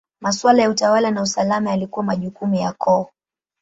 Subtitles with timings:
[0.21, 3.09] Maswala ya utawala na usalama yalikuwa majukumu ya koo.